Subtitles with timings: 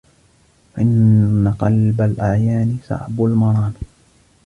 [0.75, 3.73] فَإِنَّ قَلْبَ الْأَعْيَانِ صَعْبُ الْمَرَامِ